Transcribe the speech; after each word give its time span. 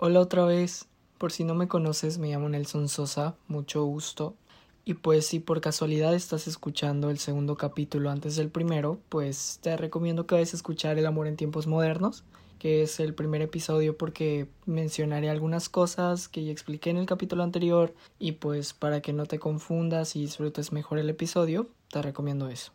Hola 0.00 0.20
otra 0.20 0.44
vez. 0.44 0.86
Por 1.18 1.32
si 1.32 1.42
no 1.42 1.56
me 1.56 1.66
conoces, 1.66 2.18
me 2.18 2.28
llamo 2.28 2.48
Nelson 2.48 2.88
Sosa, 2.88 3.34
mucho 3.48 3.82
gusto. 3.84 4.36
Y 4.84 4.94
pues 4.94 5.26
si 5.26 5.40
por 5.40 5.60
casualidad 5.60 6.14
estás 6.14 6.46
escuchando 6.46 7.10
el 7.10 7.18
segundo 7.18 7.56
capítulo 7.56 8.08
antes 8.08 8.36
del 8.36 8.48
primero, 8.48 9.00
pues 9.08 9.58
te 9.60 9.76
recomiendo 9.76 10.24
que 10.24 10.36
vayas 10.36 10.54
a 10.54 10.56
escuchar 10.56 10.98
El 10.98 11.06
amor 11.06 11.26
en 11.26 11.34
tiempos 11.34 11.66
modernos, 11.66 12.22
que 12.60 12.82
es 12.82 13.00
el 13.00 13.12
primer 13.12 13.42
episodio 13.42 13.98
porque 13.98 14.46
mencionaré 14.66 15.30
algunas 15.30 15.68
cosas 15.68 16.28
que 16.28 16.44
ya 16.44 16.52
expliqué 16.52 16.90
en 16.90 16.98
el 16.98 17.06
capítulo 17.06 17.42
anterior 17.42 17.92
y 18.20 18.32
pues 18.32 18.74
para 18.74 19.00
que 19.00 19.12
no 19.12 19.26
te 19.26 19.40
confundas 19.40 20.14
y 20.14 20.20
disfrutes 20.20 20.70
mejor 20.70 21.00
el 21.00 21.10
episodio, 21.10 21.70
te 21.90 22.02
recomiendo 22.02 22.48
eso. 22.48 22.70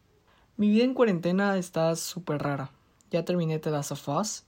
Mi 0.57 0.67
vida 0.67 0.83
en 0.83 0.93
cuarentena 0.93 1.57
está 1.57 1.95
súper 1.95 2.43
rara. 2.43 2.71
Ya 3.11 3.23
terminé 3.23 3.59
The 3.59 3.71
Last 3.71 3.93
of 3.93 4.09
Us, 4.09 4.43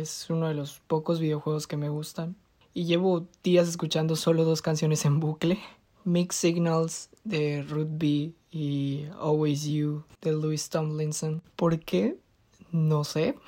es 0.00 0.28
uno 0.28 0.48
de 0.48 0.54
los 0.54 0.80
pocos 0.86 1.20
videojuegos 1.20 1.66
que 1.66 1.76
me 1.76 1.88
gustan. 1.88 2.36
Y 2.72 2.84
llevo 2.84 3.26
días 3.42 3.68
escuchando 3.68 4.16
solo 4.16 4.44
dos 4.44 4.62
canciones 4.62 5.04
en 5.04 5.20
bucle. 5.20 5.58
Mixed 6.04 6.38
Signals 6.38 7.08
de 7.22 7.62
Ruth 7.62 7.88
B 7.90 8.32
y 8.50 9.06
Always 9.20 9.64
You 9.64 10.04
de 10.20 10.32
Louis 10.32 10.68
Tomlinson. 10.68 11.42
¿Por 11.56 11.78
qué? 11.80 12.18
No 12.72 13.04
sé. 13.04 13.38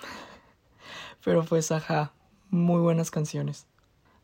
Pero 1.24 1.44
pues 1.44 1.72
ajá, 1.72 2.12
muy 2.50 2.80
buenas 2.80 3.10
canciones. 3.10 3.66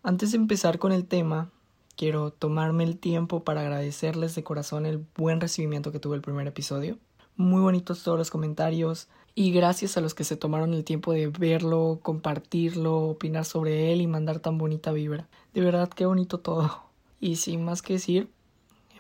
Antes 0.03 0.33
de 0.33 0.39
empezar 0.39 0.79
con 0.79 0.93
el 0.93 1.07
tema, 1.07 1.51
quiero 1.97 2.31
tomarme 2.33 2.85
el 2.85 2.99
tiempo 2.99 3.45
para 3.45 3.63
agradecerles 3.63 4.35
de 4.35 4.45
corazón 4.45 4.87
el 4.87 5.05
buen 5.17 5.41
recibimiento 5.41 5.93
que 5.93 5.99
tuvo 5.99 6.15
el 6.15 6.23
primer 6.23 6.47
episodio. 6.47 6.99
Muy 7.37 7.61
bonitos 7.61 8.03
todos 8.03 8.19
los 8.19 8.31
comentarios, 8.31 9.09
y 9.35 9.53
gracias 9.53 9.97
a 9.97 10.01
los 10.01 10.15
que 10.15 10.25
se 10.25 10.37
tomaron 10.37 10.75
el 10.75 10.85
tiempo 10.85 11.13
de 11.13 11.29
verlo, 11.29 12.01
compartirlo, 12.03 12.99
opinar 13.09 13.45
sobre 13.45 13.93
él 13.93 14.01
y 14.03 14.07
mandar 14.07 14.41
tan 14.41 14.59
bonita 14.59 14.93
vibra. 14.93 15.29
De 15.55 15.63
verdad, 15.63 15.89
qué 15.89 16.05
bonito 16.05 16.39
todo. 16.39 16.85
Y 17.21 17.37
sin 17.37 17.65
más 17.65 17.83
que 17.83 17.95
decir, 17.95 18.29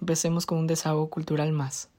empecemos 0.01 0.47
con 0.47 0.59
un 0.59 0.67
desahogo 0.67 1.11
cultural 1.11 1.53
más. 1.53 1.92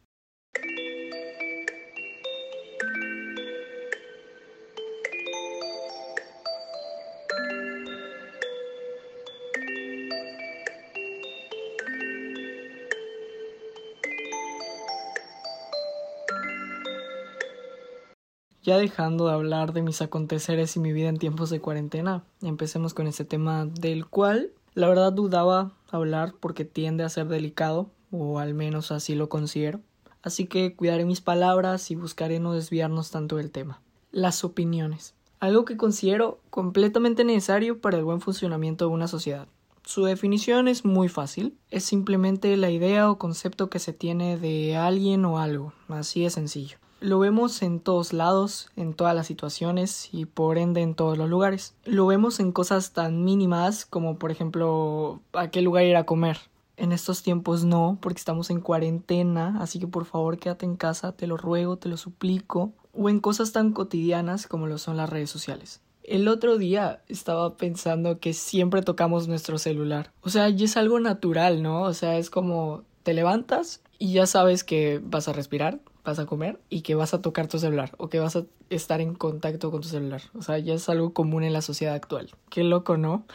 Ya 18.64 18.78
dejando 18.78 19.28
de 19.28 19.34
hablar 19.34 19.74
de 19.74 19.82
mis 19.82 20.02
aconteceres 20.02 20.78
y 20.78 20.80
mi 20.80 20.94
vida 20.94 21.10
en 21.10 21.18
tiempos 21.18 21.50
de 21.50 21.60
cuarentena, 21.60 22.24
empecemos 22.42 22.94
con 22.94 23.08
ese 23.08 23.26
tema 23.26 23.66
del 23.66 24.06
cual 24.06 24.52
la 24.74 24.88
verdad 24.88 25.12
dudaba 25.12 25.74
hablar 25.92 26.34
porque 26.40 26.64
tiende 26.64 27.04
a 27.04 27.10
ser 27.10 27.28
delicado, 27.28 27.90
o 28.10 28.40
al 28.40 28.54
menos 28.54 28.94
así 28.94 29.16
lo 29.16 29.28
considero. 29.28 29.82
Así 30.22 30.46
que 30.46 30.76
cuidaré 30.78 31.04
mis 31.04 31.20
palabras 31.20 31.92
y 31.92 31.96
buscaré 31.96 32.40
no 32.40 32.54
desviarnos 32.54 33.12
tanto 33.12 33.36
del 33.36 33.52
tema. 33.52 33.82
Las 34.12 34.46
opiniones. 34.46 35.14
Algo 35.42 35.66
que 35.66 35.76
considero 35.76 36.40
completamente 36.50 37.26
necesario 37.26 37.82
para 37.82 37.98
el 37.98 38.06
buen 38.06 38.22
funcionamiento 38.22 38.88
de 38.88 38.94
una 38.94 39.10
sociedad. 39.10 39.50
Su 39.84 40.06
definición 40.06 40.70
es 40.70 40.86
muy 40.86 41.10
fácil, 41.10 41.58
es 41.70 41.84
simplemente 41.84 42.56
la 42.56 42.72
idea 42.72 43.12
o 43.12 43.18
concepto 43.18 43.70
que 43.70 43.80
se 43.80 43.92
tiene 43.92 44.38
de 44.38 44.78
alguien 44.78 45.26
o 45.26 45.40
algo, 45.40 45.74
así 45.90 46.24
de 46.24 46.30
sencillo. 46.30 46.78
Lo 47.04 47.20
vemos 47.20 47.62
en 47.64 47.82
todos 47.82 48.14
lados, 48.14 48.70
en 48.78 48.94
todas 48.94 49.14
las 49.14 49.28
situaciones 49.28 50.08
y 50.14 50.24
por 50.24 50.58
ende 50.58 50.80
en 50.80 50.96
todos 50.96 51.18
los 51.18 51.30
lugares. 51.30 51.76
Lo 51.84 52.08
vemos 52.08 52.40
en 52.40 52.54
cosas 52.54 52.94
tan 52.94 53.26
mínimas 53.26 53.86
como 53.86 54.18
por 54.18 54.32
ejemplo 54.32 55.20
a 55.34 55.50
qué 55.50 55.62
lugar 55.62 55.84
ir 55.84 55.98
a 55.98 56.06
comer. 56.06 56.38
En 56.78 56.94
estos 56.94 57.22
tiempos 57.22 57.66
no, 57.66 57.98
porque 58.00 58.20
estamos 58.20 58.50
en 58.50 58.62
cuarentena, 58.62 59.58
así 59.60 59.80
que 59.80 59.88
por 59.88 60.06
favor 60.06 60.38
quédate 60.38 60.66
en 60.66 60.78
casa, 60.78 61.12
te 61.12 61.28
lo 61.28 61.36
ruego, 61.36 61.76
te 61.76 61.90
lo 61.90 61.98
suplico. 61.98 62.72
O 62.94 63.10
en 63.10 63.20
cosas 63.20 63.52
tan 63.52 63.74
cotidianas 63.74 64.48
como 64.48 64.68
lo 64.68 64.78
son 64.78 64.96
las 64.96 65.10
redes 65.10 65.30
sociales. 65.30 65.82
El 66.04 66.30
otro 66.30 66.58
día 66.58 67.04
estaba 67.10 67.58
pensando 67.58 68.20
que 68.20 68.32
siempre 68.32 68.82
tocamos 68.82 69.28
nuestro 69.28 69.58
celular. 69.58 70.14
O 70.22 70.30
sea, 70.30 70.48
y 70.48 70.64
es 70.64 70.78
algo 70.78 71.02
natural, 71.02 71.64
¿no? 71.64 71.82
O 71.82 71.94
sea, 71.94 72.18
es 72.18 72.30
como 72.30 72.84
te 73.04 73.14
levantas 73.14 73.82
y 74.00 74.14
ya 74.14 74.26
sabes 74.26 74.64
que 74.64 75.02
vas 75.04 75.28
a 75.28 75.34
respirar, 75.34 75.82
vas 76.04 76.20
a 76.20 76.26
comer 76.26 76.60
y 76.70 76.82
que 76.82 76.96
vas 76.96 77.14
a 77.14 77.22
tocar 77.22 77.48
tu 77.48 77.60
celular 77.60 77.92
o 77.98 78.10
que 78.10 78.20
vas 78.20 78.36
a 78.36 78.44
estar 78.70 79.02
en 79.02 79.16
contacto 79.16 79.72
con 79.72 79.82
tu 79.82 79.88
celular. 79.88 80.22
O 80.38 80.42
sea, 80.42 80.58
ya 80.60 80.74
es 80.74 80.90
algo 80.90 81.14
común 81.14 81.44
en 81.44 81.54
la 81.54 81.62
sociedad 81.62 81.96
actual. 81.96 82.32
Qué 82.50 82.64
loco, 82.64 82.98
¿no? 82.98 83.26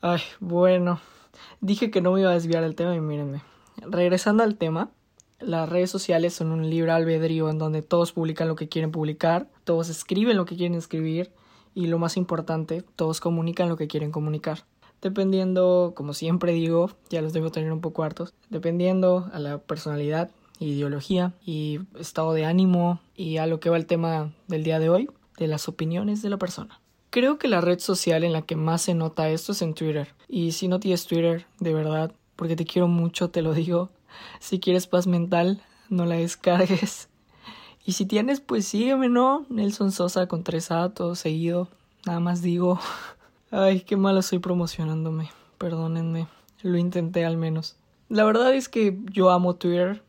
Ay, 0.00 0.20
bueno. 0.40 1.00
Dije 1.60 1.90
que 1.90 2.00
no 2.00 2.12
me 2.12 2.20
iba 2.20 2.30
a 2.30 2.34
desviar 2.34 2.62
del 2.62 2.74
tema 2.74 2.94
y 2.94 3.00
mírenme. 3.00 3.42
Regresando 3.82 4.42
al 4.42 4.56
tema, 4.56 4.90
las 5.38 5.68
redes 5.68 5.90
sociales 5.90 6.34
son 6.34 6.50
un 6.50 6.70
libre 6.70 6.92
albedrío 6.92 7.50
en 7.50 7.58
donde 7.58 7.82
todos 7.82 8.12
publican 8.12 8.48
lo 8.48 8.56
que 8.56 8.68
quieren 8.68 8.90
publicar, 8.90 9.48
todos 9.64 9.90
escriben 9.90 10.36
lo 10.36 10.46
que 10.46 10.56
quieren 10.56 10.78
escribir 10.78 11.30
y 11.74 11.88
lo 11.88 11.98
más 11.98 12.16
importante, 12.16 12.82
todos 12.96 13.20
comunican 13.20 13.68
lo 13.68 13.76
que 13.76 13.86
quieren 13.86 14.12
comunicar. 14.12 14.64
Dependiendo, 15.02 15.92
como 15.94 16.14
siempre 16.14 16.52
digo, 16.52 16.90
ya 17.10 17.20
los 17.20 17.34
debo 17.34 17.50
tener 17.50 17.70
un 17.70 17.82
poco 17.82 18.02
hartos, 18.02 18.32
dependiendo 18.48 19.28
a 19.32 19.38
la 19.38 19.58
personalidad 19.58 20.30
ideología 20.58 21.34
y 21.44 21.80
estado 21.98 22.32
de 22.32 22.44
ánimo 22.44 23.00
y 23.14 23.38
a 23.38 23.46
lo 23.46 23.60
que 23.60 23.70
va 23.70 23.76
el 23.76 23.86
tema 23.86 24.32
del 24.48 24.64
día 24.64 24.78
de 24.78 24.88
hoy, 24.88 25.10
de 25.38 25.46
las 25.46 25.68
opiniones 25.68 26.22
de 26.22 26.30
la 26.30 26.38
persona. 26.38 26.80
Creo 27.10 27.38
que 27.38 27.48
la 27.48 27.60
red 27.60 27.78
social 27.78 28.24
en 28.24 28.32
la 28.32 28.42
que 28.42 28.56
más 28.56 28.82
se 28.82 28.94
nota 28.94 29.28
esto 29.28 29.52
es 29.52 29.62
en 29.62 29.74
Twitter. 29.74 30.08
Y 30.28 30.52
si 30.52 30.68
no 30.68 30.80
tienes 30.80 31.06
Twitter, 31.06 31.46
de 31.60 31.72
verdad, 31.72 32.12
porque 32.36 32.56
te 32.56 32.66
quiero 32.66 32.88
mucho, 32.88 33.30
te 33.30 33.42
lo 33.42 33.54
digo, 33.54 33.90
si 34.40 34.60
quieres 34.60 34.86
paz 34.86 35.06
mental, 35.06 35.62
no 35.88 36.04
la 36.04 36.16
descargues. 36.16 37.08
Y 37.84 37.92
si 37.92 38.04
tienes, 38.04 38.40
pues 38.40 38.66
sígueme, 38.66 39.08
¿no? 39.08 39.46
Nelson 39.48 39.92
Sosa 39.92 40.26
con 40.26 40.42
tres 40.42 40.70
A, 40.72 40.88
todo 40.90 41.14
seguido. 41.14 41.68
Nada 42.04 42.20
más 42.20 42.42
digo. 42.42 42.80
Ay, 43.50 43.80
qué 43.80 43.96
malo 43.96 44.22
soy 44.22 44.40
promocionándome. 44.40 45.30
Perdónenme. 45.56 46.26
Lo 46.62 46.78
intenté 46.78 47.24
al 47.24 47.36
menos. 47.36 47.76
La 48.08 48.24
verdad 48.24 48.54
es 48.54 48.68
que 48.68 48.98
yo 49.12 49.30
amo 49.30 49.54
Twitter 49.54 50.02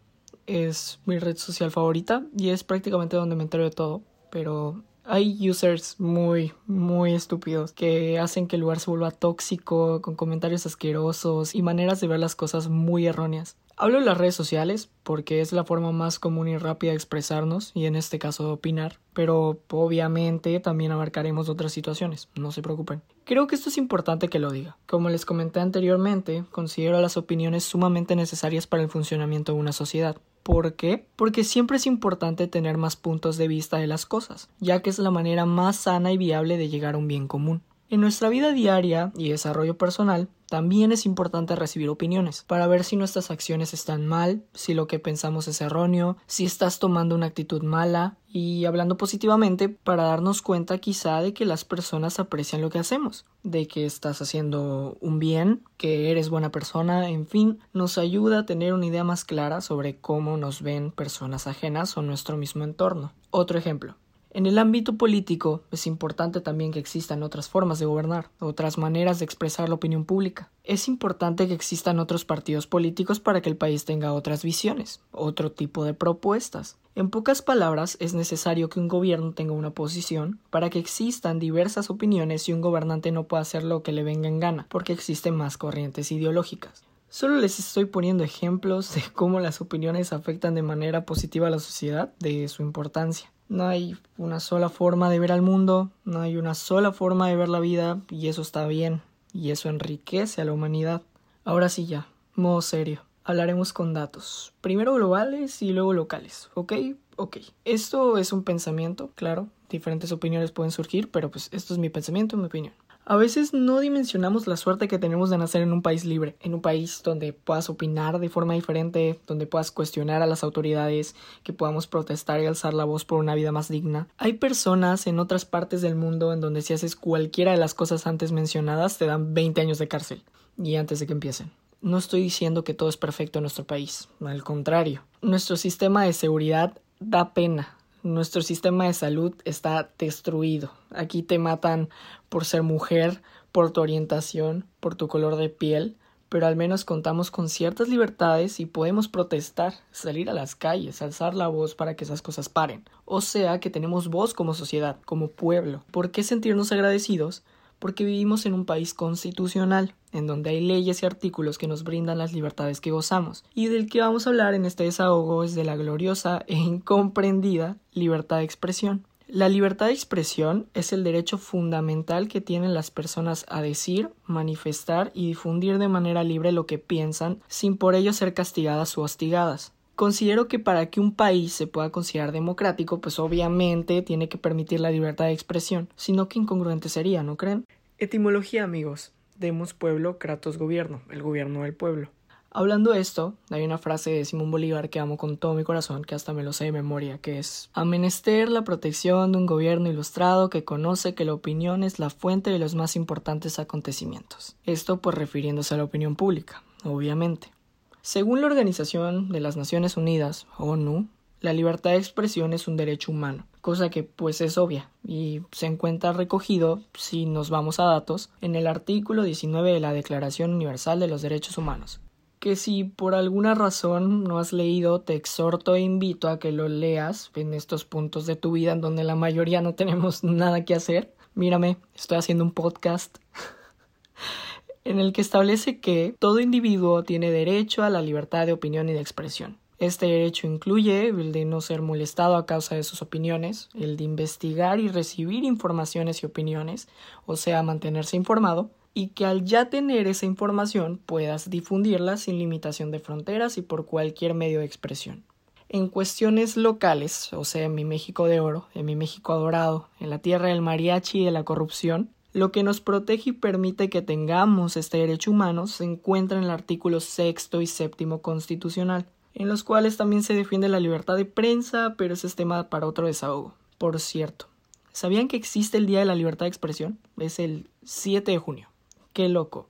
es 0.48 1.00
mi 1.06 1.20
red 1.20 1.38
social 1.38 1.70
favorita 1.70 2.24
y 2.36 2.50
es 2.50 2.64
prácticamente 2.64 3.18
donde 3.18 3.36
me 3.36 3.44
entero 3.44 3.64
de 3.64 3.72
todo. 3.72 4.02
Pero 4.32 4.84
hay 5.04 5.50
users 5.50 6.00
muy, 6.00 6.54
muy 6.66 7.14
estúpidos 7.14 7.72
que 7.72 8.20
hacen 8.20 8.48
que 8.48 8.56
el 8.56 8.62
lugar 8.62 8.80
se 8.80 8.90
vuelva 8.90 9.12
tóxico, 9.12 10.02
con 10.02 10.16
comentarios 10.16 10.66
asquerosos 10.66 11.56
y 11.56 11.62
maneras 11.62 12.02
de 12.02 12.08
ver 12.08 12.20
las 12.20 12.36
cosas 12.36 12.68
muy 12.68 13.08
erróneas. 13.08 13.56
Hablo 13.80 14.00
de 14.00 14.06
las 14.06 14.18
redes 14.18 14.34
sociales 14.34 14.90
porque 15.04 15.40
es 15.40 15.54
la 15.54 15.64
forma 15.64 15.92
más 15.92 16.18
común 16.18 16.48
y 16.48 16.58
rápida 16.58 16.92
de 16.92 16.96
expresarnos 16.96 17.72
y 17.76 17.86
en 17.86 17.96
este 17.96 18.18
caso 18.18 18.44
de 18.44 18.54
opinar, 18.54 18.98
pero 19.14 19.60
obviamente 19.70 20.60
también 20.60 20.92
abarcaremos 20.92 21.48
otras 21.48 21.74
situaciones, 21.74 22.28
no 22.36 22.52
se 22.52 22.64
preocupen. 22.64 23.04
Creo 23.24 23.46
que 23.46 23.54
esto 23.54 23.70
es 23.70 23.78
importante 23.78 24.30
que 24.30 24.40
lo 24.40 24.52
diga. 24.52 24.78
Como 24.88 25.10
les 25.10 25.26
comenté 25.26 25.60
anteriormente, 25.60 26.44
considero 26.52 27.00
las 27.00 27.18
opiniones 27.18 27.66
sumamente 27.66 28.16
necesarias 28.16 28.66
para 28.66 28.82
el 28.82 28.90
funcionamiento 28.90 29.54
de 29.54 29.60
una 29.60 29.74
sociedad. 29.74 30.18
¿Por 30.48 30.76
qué? 30.76 31.06
Porque 31.18 31.44
siempre 31.44 31.76
es 31.76 31.86
importante 31.86 32.48
tener 32.48 32.78
más 32.78 32.96
puntos 32.96 33.36
de 33.36 33.50
vista 33.50 33.80
de 33.80 33.88
las 33.88 34.06
cosas, 34.06 34.48
ya 34.62 34.82
que 34.82 34.90
es 34.90 34.98
la 34.98 35.12
manera 35.12 35.46
más 35.46 35.76
sana 35.76 36.14
y 36.14 36.18
viable 36.18 36.56
de 36.56 36.70
llegar 36.70 36.96
a 36.96 36.98
un 36.98 37.10
bien 37.10 37.28
común. 37.28 37.64
En 37.90 38.02
nuestra 38.02 38.28
vida 38.28 38.52
diaria 38.52 39.14
y 39.16 39.30
desarrollo 39.30 39.78
personal, 39.78 40.28
también 40.50 40.92
es 40.92 41.06
importante 41.06 41.56
recibir 41.56 41.90
opiniones 41.90 42.44
para 42.46 42.68
ver 42.68 42.84
si 42.84 42.98
nuestras 42.98 43.32
acciones 43.32 43.74
están 43.74 44.06
mal, 44.06 44.44
si 44.54 44.74
lo 44.74 44.88
que 44.88 45.00
pensamos 45.00 45.48
es 45.48 45.62
erróneo, 45.62 46.18
si 46.26 46.46
estás 46.46 46.80
tomando 46.80 47.16
una 47.16 47.28
actitud 47.28 47.64
mala 47.64 48.18
y 48.28 48.66
hablando 48.66 48.98
positivamente 48.98 49.70
para 49.70 50.04
darnos 50.04 50.42
cuenta 50.42 50.80
quizá 50.80 51.22
de 51.22 51.34
que 51.34 51.46
las 51.46 51.64
personas 51.64 52.20
aprecian 52.20 52.62
lo 52.62 52.70
que 52.70 52.80
hacemos, 52.80 53.26
de 53.44 53.68
que 53.68 53.86
estás 53.86 54.22
haciendo 54.22 54.98
un 55.00 55.20
bien, 55.20 55.64
que 55.78 56.12
eres 56.12 56.30
buena 56.30 56.52
persona, 56.52 57.10
en 57.10 57.26
fin, 57.26 57.60
nos 57.72 57.98
ayuda 57.98 58.40
a 58.40 58.46
tener 58.46 58.74
una 58.74 58.86
idea 58.86 59.06
más 59.06 59.24
clara 59.24 59.62
sobre 59.62 60.00
cómo 60.00 60.36
nos 60.36 60.62
ven 60.62 60.92
personas 60.92 61.48
ajenas 61.48 61.96
o 61.98 62.02
nuestro 62.02 62.36
mismo 62.36 62.66
entorno. 62.66 63.14
Otro 63.32 63.58
ejemplo. 63.58 63.96
En 64.38 64.46
el 64.46 64.60
ámbito 64.60 64.94
político 64.98 65.64
es 65.72 65.88
importante 65.88 66.42
también 66.42 66.72
que 66.72 66.78
existan 66.78 67.24
otras 67.24 67.50
formas 67.50 67.80
de 67.80 67.88
gobernar, 67.88 68.30
otras 68.40 68.78
maneras 68.78 69.18
de 69.18 69.26
expresar 69.26 69.68
la 69.68 69.74
opinión 69.74 70.06
pública. 70.06 70.52
Es 70.64 70.88
importante 70.88 71.48
que 71.48 71.56
existan 71.56 71.98
otros 71.98 72.24
partidos 72.24 72.68
políticos 72.68 73.20
para 73.20 73.42
que 73.42 73.50
el 73.50 73.58
país 73.58 73.84
tenga 73.84 74.14
otras 74.14 74.44
visiones, 74.44 75.02
otro 75.12 75.52
tipo 75.52 75.86
de 75.86 75.96
propuestas. 75.96 76.78
En 76.94 77.10
pocas 77.10 77.42
palabras, 77.42 77.98
es 78.00 78.14
necesario 78.14 78.70
que 78.70 78.80
un 78.80 78.88
gobierno 78.88 79.32
tenga 79.32 79.54
una 79.54 79.72
posición 79.72 80.40
para 80.52 80.70
que 80.70 80.78
existan 80.78 81.40
diversas 81.40 81.90
opiniones 81.90 82.48
y 82.48 82.54
un 82.54 82.62
gobernante 82.62 83.12
no 83.12 83.24
pueda 83.24 83.42
hacer 83.42 83.64
lo 83.64 83.82
que 83.82 83.92
le 83.92 84.04
venga 84.04 84.28
en 84.28 84.40
gana, 84.40 84.68
porque 84.70 84.94
existen 84.94 85.36
más 85.36 85.58
corrientes 85.58 86.12
ideológicas. 86.12 86.84
Solo 87.10 87.38
les 87.38 87.58
estoy 87.58 87.86
poniendo 87.86 88.24
ejemplos 88.24 88.94
de 88.94 89.02
cómo 89.16 89.40
las 89.40 89.62
opiniones 89.62 90.14
afectan 90.14 90.54
de 90.54 90.62
manera 90.62 91.08
positiva 91.08 91.48
a 91.48 91.50
la 91.50 91.58
sociedad, 91.58 92.14
de 92.20 92.48
su 92.50 92.62
importancia. 92.62 93.32
No 93.50 93.66
hay 93.68 93.96
una 94.18 94.40
sola 94.40 94.70
forma 94.70 95.10
de 95.10 95.20
ver 95.20 95.32
al 95.32 95.42
mundo, 95.42 95.90
no 96.04 96.20
hay 96.22 96.38
una 96.38 96.54
sola 96.54 96.92
forma 96.92 97.28
de 97.30 97.36
ver 97.36 97.50
la 97.50 97.60
vida 97.60 98.00
y 98.10 98.28
eso 98.28 98.42
está 98.42 98.68
bien. 98.68 99.02
y 99.34 99.52
eso 99.52 99.70
enriquece 99.70 100.42
a 100.42 100.46
la 100.46 100.54
humanidad. 100.54 101.02
Ahora 101.46 101.70
sí 101.70 101.86
ya, 101.86 102.08
modo 102.36 102.62
serio. 102.62 103.02
Hablaremos 103.24 103.72
con 103.74 103.94
datos, 103.94 104.54
primero 104.62 104.94
globales 104.96 105.62
y 105.62 105.72
luego 105.74 105.94
locales, 105.94 106.50
¿ok? 106.56 106.74
Ok, 107.18 107.38
esto 107.66 108.18
es 108.18 108.32
un 108.34 108.44
pensamiento, 108.44 109.12
claro, 109.16 109.48
diferentes 109.70 110.12
opiniones 110.12 110.52
pueden 110.52 110.72
surgir, 110.72 111.12
pero 111.12 111.30
pues 111.30 111.50
esto 111.52 111.74
es 111.74 111.80
mi 111.80 111.90
pensamiento, 111.90 112.38
mi 112.38 112.46
opinión. 112.46 112.74
A 113.10 113.16
veces 113.16 113.54
no 113.54 113.80
dimensionamos 113.80 114.48
la 114.48 114.58
suerte 114.58 114.90
que 114.90 115.00
tenemos 115.00 115.30
de 115.30 115.38
nacer 115.38 115.62
en 115.62 115.72
un 115.72 115.82
país 115.82 116.04
libre, 116.04 116.36
en 116.42 116.54
un 116.54 116.62
país 116.62 117.02
donde 117.06 117.32
puedas 117.32 117.70
opinar 117.70 118.20
de 118.20 118.28
forma 118.28 118.54
diferente, 118.54 119.22
donde 119.26 119.48
puedas 119.48 119.72
cuestionar 119.72 120.22
a 120.22 120.28
las 120.28 120.44
autoridades, 120.44 121.16
que 121.44 121.54
podamos 121.54 121.88
protestar 121.88 122.42
y 122.42 122.48
alzar 122.48 122.74
la 122.74 122.84
voz 122.84 123.06
por 123.06 123.20
una 123.20 123.34
vida 123.34 123.54
más 123.54 123.70
digna. 123.70 124.10
Hay 124.18 124.34
personas 124.34 125.08
en 125.08 125.20
otras 125.20 125.46
partes 125.46 125.82
del 125.82 125.96
mundo 125.96 126.34
en 126.34 126.42
donde 126.42 126.62
si 126.62 126.74
haces 126.74 126.98
cualquiera 126.98 127.52
de 127.52 127.58
las 127.58 127.74
cosas 127.74 128.08
antes 128.08 128.34
mencionadas 128.34 128.98
te 128.98 129.06
dan 129.06 129.34
20 129.34 129.62
años 129.62 129.78
de 129.78 129.88
cárcel, 129.88 130.24
y 130.62 130.76
antes 130.76 131.00
de 131.00 131.08
que 131.08 131.14
empiecen. 131.14 131.50
No 131.82 131.98
estoy 131.98 132.24
diciendo 132.24 132.66
que 132.66 132.74
todo 132.74 132.90
es 132.90 132.98
perfecto 132.98 133.40
en 133.40 133.44
nuestro 133.44 133.64
país, 133.64 134.10
al 134.20 134.44
contrario. 134.44 135.06
Nuestro 135.22 135.56
sistema 135.56 136.04
de 136.04 136.12
seguridad 136.12 136.78
da 137.00 137.34
pena, 137.34 137.77
nuestro 138.14 138.42
sistema 138.42 138.86
de 138.86 138.94
salud 138.94 139.36
está 139.46 139.90
destruido. 139.98 140.72
Aquí 140.92 141.24
te 141.24 141.38
matan 141.40 141.90
por 142.30 142.46
ser 142.46 142.64
mujer, 142.64 143.22
por 143.52 143.72
tu 143.72 143.82
orientación, 143.82 144.66
por 144.80 144.96
tu 144.96 145.08
color 145.08 145.36
de 145.36 145.50
piel, 145.50 145.96
pero 146.30 146.48
al 146.48 146.56
menos 146.56 146.86
contamos 146.86 147.32
con 147.32 147.50
ciertas 147.50 147.88
libertades 147.88 148.60
y 148.60 148.66
podemos 148.66 149.08
protestar, 149.08 149.74
salir 149.92 150.30
a 150.30 150.34
las 150.34 150.56
calles, 150.56 151.02
alzar 151.02 151.36
la 151.36 151.48
voz 151.48 151.76
para 151.76 151.96
que 151.96 152.04
esas 152.04 152.22
cosas 152.22 152.50
paren. 152.50 152.84
O 153.06 153.22
sea 153.22 153.60
que 153.60 153.70
tenemos 153.70 154.10
voz 154.10 154.34
como 154.34 154.54
sociedad, 154.54 154.98
como 155.06 155.30
pueblo. 155.30 155.84
¿Por 155.92 156.12
qué 156.12 156.24
sentirnos 156.24 156.72
agradecidos? 156.72 157.44
Porque 157.80 158.04
vivimos 158.04 158.46
en 158.46 158.54
un 158.54 158.66
país 158.66 158.94
constitucional, 158.94 159.94
en 160.12 160.28
donde 160.28 160.52
hay 160.52 160.62
leyes 160.62 161.04
y 161.04 161.06
artículos 161.06 161.58
que 161.58 161.68
nos 161.68 161.84
brindan 161.84 162.18
las 162.18 162.34
libertades 162.34 162.82
que 162.82 162.92
gozamos, 162.92 163.44
y 163.54 163.68
del 163.68 163.90
que 163.90 164.02
vamos 164.02 164.26
a 164.26 164.30
hablar 164.30 164.54
en 164.54 164.66
este 164.66 164.84
desahogo 164.84 165.44
es 165.44 165.56
de 165.56 165.64
la 165.64 165.76
gloriosa 165.76 166.44
e 166.48 166.56
incomprendida 166.56 167.78
libertad 167.94 168.38
de 168.38 168.44
expresión. 168.44 169.06
La 169.28 169.50
libertad 169.50 169.88
de 169.88 169.92
expresión 169.92 170.68
es 170.74 170.94
el 170.94 171.04
derecho 171.04 171.38
fundamental 171.38 172.30
que 172.30 172.40
tienen 172.40 172.74
las 172.74 172.92
personas 172.92 173.46
a 173.50 173.62
decir, 173.62 174.10
manifestar 174.26 175.12
y 175.14 175.28
difundir 175.28 175.80
de 175.80 175.90
manera 175.90 176.24
libre 176.24 176.54
lo 176.54 176.66
que 176.66 176.78
piensan 176.78 177.42
sin 177.50 177.76
por 177.76 177.94
ello 177.94 178.14
ser 178.14 178.34
castigadas 178.34 178.98
o 178.98 179.02
hostigadas. 179.02 179.74
Considero 179.98 180.48
que 180.48 180.60
para 180.60 180.92
que 180.92 181.00
un 181.00 181.12
país 181.12 181.54
se 181.54 181.66
pueda 181.66 181.90
considerar 181.90 182.32
democrático, 182.32 183.02
pues 183.02 183.18
obviamente 183.18 184.04
tiene 184.04 184.30
que 184.30 184.38
permitir 184.38 184.80
la 184.80 184.92
libertad 184.92 185.26
de 185.26 185.32
expresión, 185.34 185.90
sino 185.96 186.30
que 186.30 186.38
incongruente 186.38 186.88
sería, 186.88 187.24
¿no 187.24 187.36
creen? 187.36 187.66
Etimología, 187.98 188.64
amigos. 188.64 189.12
Demos 189.40 189.74
pueblo, 189.74 190.20
Kratos 190.20 190.60
gobierno, 190.60 191.02
el 191.10 191.24
gobierno 191.24 191.64
del 191.64 191.74
pueblo. 191.74 192.10
Hablando 192.52 192.92
de 192.92 193.00
esto, 193.00 193.34
hay 193.50 193.66
una 193.66 193.80
frase 193.80 194.12
de 194.12 194.24
Simón 194.24 194.52
Bolívar 194.52 194.92
que 194.92 195.00
amo 195.00 195.18
con 195.18 195.36
todo 195.36 195.56
mi 195.56 195.64
corazón, 195.64 196.04
que 196.04 196.14
hasta 196.14 196.32
me 196.32 196.44
lo 196.44 196.54
sé 196.54 196.66
de 196.66 196.74
memoria, 196.74 197.18
que 197.18 197.40
es 197.40 197.72
Amenester 197.74 198.50
la 198.50 198.64
protección 198.64 199.32
de 199.32 199.40
un 199.40 199.48
gobierno 199.48 199.90
ilustrado 199.90 200.52
que 200.52 200.64
conoce 200.64 201.16
que 201.16 201.26
la 201.26 201.34
opinión 201.34 201.84
es 201.84 201.98
la 201.98 202.12
fuente 202.12 202.52
de 202.52 202.60
los 202.60 202.76
más 202.76 202.96
importantes 202.96 203.58
acontecimientos. 203.58 204.58
Esto 204.64 204.98
pues 204.98 205.16
refiriéndose 205.16 205.74
a 205.74 205.78
la 205.78 205.86
opinión 205.86 206.16
pública, 206.16 206.62
obviamente. 206.84 207.57
Según 208.02 208.42
la 208.42 208.48
Organización 208.48 209.30
de 209.30 209.40
las 209.40 209.58
Naciones 209.58 209.98
Unidas, 209.98 210.48
ONU, 210.58 211.08
la 211.40 211.54
libertad 211.54 211.92
de 211.92 211.98
expresión 211.98 212.54
es 212.54 212.68
un 212.68 212.78
derecho 212.78 213.12
humano, 213.12 213.46
cosa 213.62 213.90
que 213.90 214.02
pues 214.04 214.42
es 214.42 214.58
obvia 214.58 214.90
y 215.06 215.42
se 215.52 215.68
encuentra 215.68 216.14
recogido, 216.14 216.82
si 216.96 217.26
nos 217.26 217.50
vamos 217.50 217.80
a 217.80 217.86
datos, 217.86 218.32
en 218.42 218.56
el 218.56 218.66
artículo 218.66 219.24
19 219.24 219.72
de 219.72 219.80
la 219.80 219.94
Declaración 219.94 220.54
Universal 220.54 221.00
de 221.00 221.08
los 221.08 221.22
Derechos 221.22 221.58
Humanos, 221.58 222.00
que 222.40 222.56
si 222.56 222.84
por 222.84 223.14
alguna 223.14 223.56
razón 223.56 224.24
no 224.24 224.40
has 224.40 224.54
leído, 224.54 225.02
te 225.02 225.16
exhorto 225.16 225.76
e 225.76 225.82
invito 225.82 226.28
a 226.30 226.40
que 226.40 226.52
lo 226.52 226.68
leas 226.70 227.32
en 227.36 227.54
estos 227.54 227.86
puntos 227.86 228.26
de 228.26 228.36
tu 228.36 228.52
vida 228.52 228.72
en 228.72 228.82
donde 228.82 229.04
la 229.04 229.16
mayoría 229.16 229.62
no 229.62 229.76
tenemos 229.76 230.24
nada 230.24 230.66
que 230.66 230.76
hacer. 230.76 231.14
Mírame, 231.36 231.78
estoy 231.94 232.18
haciendo 232.18 232.44
un 232.44 232.52
podcast. 232.52 233.18
en 234.88 235.00
el 235.00 235.12
que 235.14 235.22
establece 235.22 235.80
que 235.80 236.16
todo 236.18 236.40
individuo 236.40 237.04
tiene 237.04 237.30
derecho 237.32 237.84
a 237.84 237.90
la 237.90 238.02
libertad 238.02 238.46
de 238.46 238.54
opinión 238.54 238.88
y 238.90 238.94
de 238.94 239.02
expresión. 239.02 239.58
Este 239.80 240.08
derecho 240.08 240.48
incluye 240.48 241.10
el 241.10 241.32
de 241.32 241.46
no 241.46 241.62
ser 241.62 241.82
molestado 241.82 242.36
a 242.36 242.48
causa 242.48 242.76
de 242.76 242.84
sus 242.84 243.02
opiniones, 243.02 243.70
el 243.76 243.96
de 243.96 244.06
investigar 244.06 244.80
y 244.80 244.88
recibir 244.88 245.44
informaciones 245.44 246.24
y 246.24 246.26
opiniones, 246.26 246.88
o 247.26 247.36
sea, 247.36 247.62
mantenerse 247.62 248.18
informado, 248.18 248.72
y 248.96 249.10
que 249.10 249.26
al 249.26 249.46
ya 249.46 249.70
tener 249.70 250.08
esa 250.08 250.26
información 250.26 251.00
puedas 251.06 251.52
difundirla 251.52 252.18
sin 252.18 252.40
limitación 252.40 252.90
de 252.90 253.00
fronteras 253.00 253.60
y 253.60 253.62
por 253.62 253.86
cualquier 253.86 254.34
medio 254.34 254.60
de 254.60 254.66
expresión. 254.66 255.24
En 255.70 255.90
cuestiones 255.90 256.58
locales, 256.58 257.32
o 257.34 257.44
sea, 257.44 257.66
en 257.66 257.76
mi 257.76 257.86
México 257.86 258.26
de 258.26 258.40
oro, 258.40 258.66
en 258.74 258.86
mi 258.86 258.96
México 258.96 259.34
adorado, 259.34 259.90
en 260.00 260.10
la 260.10 260.20
tierra 260.20 260.48
del 260.48 260.62
mariachi 260.62 261.20
y 261.20 261.26
de 261.26 261.32
la 261.32 261.44
corrupción, 261.44 262.10
lo 262.38 262.52
que 262.52 262.62
nos 262.62 262.82
protege 262.82 263.32
y 263.32 263.34
permite 263.34 263.90
que 263.90 264.04
tengamos 264.04 264.78
este 264.78 265.00
derecho 265.00 265.32
humano 265.32 265.66
se 265.66 265.84
encuentra 265.86 266.38
en 266.38 266.44
el 266.44 266.52
artículo 266.52 267.00
sexto 267.00 267.64
y 267.64 267.66
séptimo 267.66 268.22
constitucional, 268.22 269.08
en 269.34 269.50
los 269.50 269.64
cuales 269.64 269.98
también 269.98 270.22
se 270.22 270.36
defiende 270.36 270.70
la 270.70 270.80
libertad 270.80 271.16
de 271.16 271.26
prensa, 271.26 271.96
pero 271.98 272.14
ese 272.14 272.28
es 272.28 272.36
tema 272.36 272.70
para 272.70 272.86
otro 272.86 273.08
desahogo. 273.08 273.56
Por 273.80 274.00
cierto, 274.00 274.46
¿sabían 274.92 275.28
que 275.28 275.36
existe 275.36 275.80
el 275.80 275.88
Día 275.88 275.98
de 275.98 276.06
la 276.06 276.14
Libertad 276.14 276.46
de 276.46 276.50
Expresión? 276.50 277.00
Es 277.18 277.40
el 277.40 277.72
7 277.86 278.30
de 278.32 278.38
junio. 278.38 278.70
Qué 279.14 279.30
loco. 279.30 279.68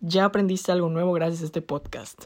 Ya 0.00 0.24
aprendiste 0.24 0.72
algo 0.72 0.88
nuevo 0.88 1.12
gracias 1.12 1.42
a 1.42 1.46
este 1.46 1.60
podcast. 1.60 2.24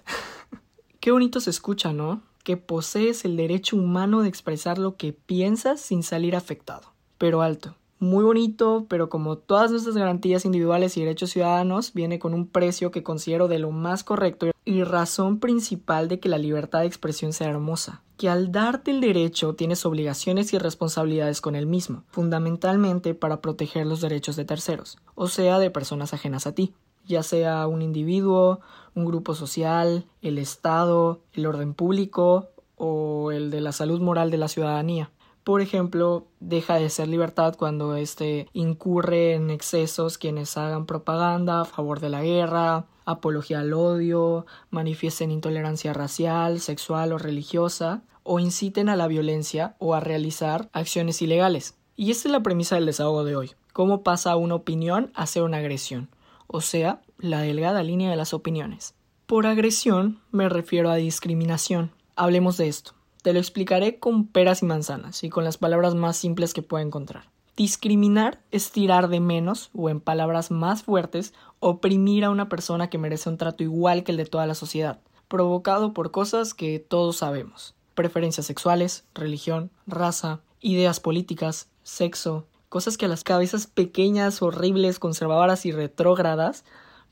Qué 1.01 1.11
bonito 1.11 1.41
se 1.41 1.51
escucha, 1.51 1.93
¿no? 1.93 2.23
Que 2.45 2.57
posees 2.57 3.25
el 3.25 3.37
derecho 3.37 3.75
humano 3.75 4.23
de 4.23 4.29
expresar 4.29 4.79
lo 4.79 4.97
que 4.97 5.13
piensas 5.13 5.81
sin 5.81 6.05
salir 6.05 6.37
afectado. 6.37 6.93
Pero 7.19 7.43
alto 7.43 7.75
muy 8.03 8.25
bonito, 8.25 8.87
pero 8.89 9.09
como 9.09 9.39
todas 9.39 9.71
nuestras 9.71 9.97
garantías 9.97 10.45
individuales 10.45 10.97
y 10.97 11.01
derechos 11.01 11.31
ciudadanos, 11.31 11.93
viene 11.95 12.19
con 12.19 12.35
un 12.35 12.49
precio 12.49 12.91
que 12.91 13.05
considero 13.05 13.47
de 13.47 13.61
lo 13.61 13.71
más 13.71 14.03
correcto 14.03 14.49
y 14.65 14.83
razón 14.83 15.39
principal 15.39 16.09
de 16.09 16.19
que 16.19 16.29
la 16.29 16.37
libertad 16.37 16.81
de 16.81 16.87
expresión 16.87 17.33
sea 17.33 17.49
hermosa, 17.49 18.03
que 18.17 18.29
al 18.29 18.51
darte 18.51 18.91
el 18.91 19.01
derecho 19.01 19.55
tienes 19.55 19.87
obligaciones 19.87 20.53
y 20.53 20.59
responsabilidades 20.59 21.41
con 21.41 21.55
el 21.55 21.67
mismo, 21.67 22.03
fundamentalmente 22.09 23.15
para 23.15 23.41
proteger 23.41 23.87
los 23.87 24.01
derechos 24.01 24.35
de 24.35 24.47
terceros, 24.47 24.99
o 25.15 25.29
sea, 25.29 25.61
de 25.61 25.71
personas 25.71 26.13
ajenas 26.13 26.49
a 26.49 26.57
ti, 26.57 26.75
ya 27.07 27.23
sea 27.23 27.69
un 27.69 27.83
individuo, 27.83 28.59
un 28.97 29.05
grupo 29.05 29.37
social, 29.37 30.07
el 30.23 30.39
Estado, 30.39 31.21
el 31.35 31.47
orden 31.47 31.73
público 31.73 32.49
o 32.75 33.31
el 33.31 33.53
de 33.53 33.61
la 33.61 33.71
salud 33.71 34.01
moral 34.01 34.33
de 34.33 34.39
la 34.39 34.49
ciudadanía. 34.49 35.13
Por 35.45 35.61
ejemplo, 35.61 36.27
deja 36.39 36.77
de 36.77 36.89
ser 36.89 37.09
libertad 37.09 37.57
cuando 37.59 37.97
éste 37.97 38.49
incurre 38.53 39.35
en 39.35 39.51
excesos 39.51 40.17
quienes 40.17 40.57
hagan 40.57 40.87
propaganda 40.87 41.63
a 41.63 41.65
favor 41.65 41.99
de 41.99 42.11
la 42.11 42.23
guerra, 42.23 42.87
apología 43.05 43.61
al 43.61 43.73
odio, 43.73 44.47
manifiesten 44.71 45.33
intolerancia 45.33 45.93
racial, 45.93 46.61
sexual 46.61 47.13
o 47.13 47.19
religiosa, 47.19 48.03
o 48.23 48.39
inciten 48.39 48.89
a 48.89 48.95
la 48.95 49.09
violencia 49.09 49.75
o 49.81 49.95
a 49.95 50.01
realizar 50.01 50.69
acciones 50.73 51.21
ilegales. 51.23 51.77
Y 51.97 52.13
esta 52.13 52.29
es 52.29 52.33
la 52.33 52.43
premisa 52.43 52.77
del 52.77 52.87
desahogo 52.87 53.25
de 53.25 53.35
hoy. 53.35 53.51
¿Cómo 53.73 54.03
pasa 54.03 54.37
una 54.37 54.55
opinión 54.55 55.11
a 55.15 55.27
ser 55.27 55.43
una 55.43 55.57
agresión? 55.57 56.09
O 56.47 56.61
sea, 56.61 57.03
la 57.19 57.41
delgada 57.41 57.83
línea 57.83 58.11
de 58.11 58.17
las 58.17 58.33
opiniones. 58.33 58.95
Por 59.27 59.47
agresión 59.47 60.21
me 60.31 60.49
refiero 60.49 60.91
a 60.91 60.97
discriminación. 60.97 61.91
Hablemos 62.15 62.59
de 62.59 62.69
esto. 62.69 62.93
Te 63.23 63.33
lo 63.33 63.39
explicaré 63.39 64.01
con 64.01 64.27
peras 64.27 64.63
y 64.63 64.67
manzanas 64.67 65.23
y 65.23 65.31
con 65.31 65.45
las 65.45 65.57
palabras 65.57 65.95
más 65.95 66.17
simples 66.17 66.55
que 66.55 66.63
pueda 66.63 66.85
encontrar. 66.85 67.31
Discriminar 67.57 68.41
es 68.51 68.73
tirar 68.73 69.09
de 69.09 69.21
menos 69.21 69.71
o 69.75 69.89
en 69.91 70.01
palabras 70.01 70.51
más 70.51 70.83
fuertes 70.83 71.33
oprimir 71.61 72.25
a 72.25 72.31
una 72.31 72.49
persona 72.49 72.91
que 72.91 72.99
merece 72.99 73.29
un 73.29 73.37
trato 73.37 73.63
igual 73.63 74.03
que 74.03 74.11
el 74.11 74.19
de 74.19 74.27
toda 74.27 74.47
la 74.47 74.57
sociedad, 74.57 75.01
provocado 75.29 75.93
por 75.93 76.11
cosas 76.11 76.55
que 76.55 76.81
todos 76.81 77.19
sabemos. 77.19 77.75
Preferencias 77.95 78.47
sexuales, 78.47 79.05
religión, 79.15 79.71
raza, 79.87 80.41
ideas 80.61 80.99
políticas, 80.99 81.69
sexo, 81.85 82.47
cosas 82.71 82.97
que 82.97 83.05
a 83.05 83.09
las 83.09 83.23
cabezas 83.23 83.69
pequeñas, 83.69 84.43
horribles, 84.43 84.99
conservadoras 84.99 85.65
y 85.67 85.73
retrógradas, 85.73 86.65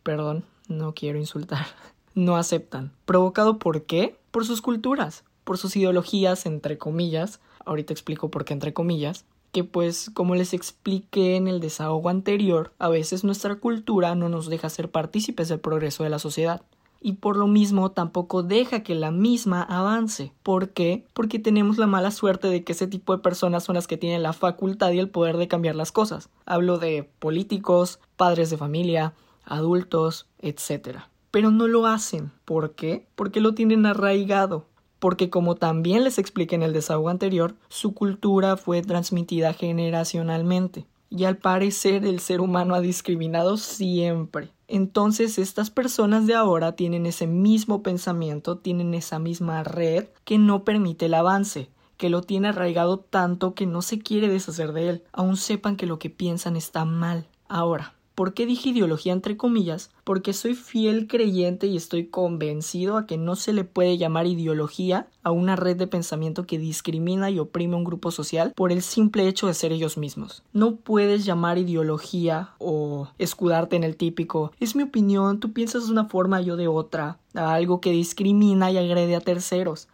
perdón, 0.02 0.44
no 0.66 0.94
quiero 0.94 1.18
insultar, 1.18 1.66
no 2.14 2.36
aceptan. 2.36 2.92
¿Provocado 3.04 3.58
por 3.58 3.84
qué? 3.84 4.18
Por 4.30 4.46
sus 4.46 4.62
culturas, 4.62 5.22
por 5.50 5.58
sus 5.58 5.74
ideologías, 5.74 6.46
entre 6.46 6.78
comillas, 6.78 7.40
ahorita 7.64 7.92
explico 7.92 8.30
por 8.30 8.44
qué 8.44 8.52
entre 8.52 8.72
comillas, 8.72 9.24
que 9.50 9.64
pues 9.64 10.08
como 10.14 10.36
les 10.36 10.54
expliqué 10.54 11.34
en 11.34 11.48
el 11.48 11.58
desahogo 11.58 12.08
anterior, 12.08 12.72
a 12.78 12.88
veces 12.88 13.24
nuestra 13.24 13.56
cultura 13.56 14.14
no 14.14 14.28
nos 14.28 14.48
deja 14.48 14.70
ser 14.70 14.92
partícipes 14.92 15.48
del 15.48 15.58
progreso 15.58 16.04
de 16.04 16.10
la 16.10 16.20
sociedad. 16.20 16.62
Y 17.00 17.14
por 17.14 17.36
lo 17.36 17.48
mismo 17.48 17.90
tampoco 17.90 18.44
deja 18.44 18.84
que 18.84 18.94
la 18.94 19.10
misma 19.10 19.60
avance. 19.64 20.32
¿Por 20.44 20.68
qué? 20.68 21.04
Porque 21.14 21.40
tenemos 21.40 21.78
la 21.78 21.88
mala 21.88 22.12
suerte 22.12 22.46
de 22.46 22.62
que 22.62 22.70
ese 22.70 22.86
tipo 22.86 23.12
de 23.12 23.20
personas 23.20 23.64
son 23.64 23.74
las 23.74 23.88
que 23.88 23.96
tienen 23.96 24.22
la 24.22 24.32
facultad 24.32 24.92
y 24.92 25.00
el 25.00 25.08
poder 25.10 25.36
de 25.36 25.48
cambiar 25.48 25.74
las 25.74 25.90
cosas. 25.90 26.28
Hablo 26.46 26.78
de 26.78 27.10
políticos, 27.18 27.98
padres 28.16 28.50
de 28.50 28.56
familia, 28.56 29.14
adultos, 29.44 30.28
etc. 30.38 30.98
Pero 31.32 31.50
no 31.50 31.66
lo 31.66 31.86
hacen. 31.86 32.30
¿Por 32.44 32.76
qué? 32.76 33.08
Porque 33.16 33.40
lo 33.40 33.54
tienen 33.54 33.84
arraigado. 33.84 34.69
Porque 35.00 35.28
como 35.30 35.56
también 35.56 36.04
les 36.04 36.18
expliqué 36.18 36.54
en 36.54 36.62
el 36.62 36.72
desahogo 36.72 37.08
anterior, 37.08 37.56
su 37.68 37.94
cultura 37.94 38.56
fue 38.56 38.82
transmitida 38.82 39.52
generacionalmente. 39.52 40.86
Y 41.08 41.24
al 41.24 41.38
parecer 41.38 42.04
el 42.04 42.20
ser 42.20 42.40
humano 42.40 42.76
ha 42.76 42.80
discriminado 42.80 43.56
siempre. 43.56 44.52
Entonces 44.68 45.38
estas 45.38 45.68
personas 45.68 46.28
de 46.28 46.34
ahora 46.34 46.76
tienen 46.76 47.04
ese 47.06 47.26
mismo 47.26 47.82
pensamiento, 47.82 48.58
tienen 48.58 48.94
esa 48.94 49.18
misma 49.18 49.64
red 49.64 50.06
que 50.24 50.38
no 50.38 50.62
permite 50.62 51.06
el 51.06 51.14
avance, 51.14 51.70
que 51.96 52.08
lo 52.08 52.22
tiene 52.22 52.48
arraigado 52.48 53.00
tanto 53.00 53.54
que 53.54 53.66
no 53.66 53.82
se 53.82 53.98
quiere 53.98 54.28
deshacer 54.28 54.72
de 54.72 54.88
él, 54.88 55.04
aun 55.12 55.36
sepan 55.36 55.76
que 55.76 55.86
lo 55.86 55.98
que 55.98 56.08
piensan 56.08 56.54
está 56.54 56.84
mal. 56.84 57.26
Ahora, 57.48 57.94
¿Por 58.20 58.34
qué 58.34 58.44
dije 58.44 58.68
ideología 58.68 59.14
entre 59.14 59.38
comillas? 59.38 59.90
Porque 60.04 60.34
soy 60.34 60.54
fiel 60.54 61.06
creyente 61.06 61.68
y 61.68 61.78
estoy 61.78 62.08
convencido 62.08 62.98
a 62.98 63.06
que 63.06 63.16
no 63.16 63.34
se 63.34 63.54
le 63.54 63.64
puede 63.64 63.96
llamar 63.96 64.26
ideología 64.26 65.06
a 65.22 65.30
una 65.30 65.56
red 65.56 65.78
de 65.78 65.86
pensamiento 65.86 66.44
que 66.44 66.58
discrimina 66.58 67.30
y 67.30 67.38
oprime 67.38 67.76
a 67.76 67.78
un 67.78 67.84
grupo 67.84 68.10
social 68.10 68.52
por 68.54 68.72
el 68.72 68.82
simple 68.82 69.26
hecho 69.26 69.46
de 69.46 69.54
ser 69.54 69.72
ellos 69.72 69.96
mismos. 69.96 70.42
No 70.52 70.76
puedes 70.76 71.24
llamar 71.24 71.56
ideología 71.56 72.50
o 72.58 73.08
escudarte 73.16 73.76
en 73.76 73.84
el 73.84 73.96
típico 73.96 74.52
es 74.60 74.76
mi 74.76 74.82
opinión, 74.82 75.40
tú 75.40 75.54
piensas 75.54 75.86
de 75.86 75.92
una 75.92 76.04
forma, 76.04 76.42
yo 76.42 76.58
de 76.58 76.68
otra, 76.68 77.16
a 77.32 77.54
algo 77.54 77.80
que 77.80 77.90
discrimina 77.90 78.70
y 78.70 78.76
agrede 78.76 79.16
a 79.16 79.22
terceros 79.22 79.88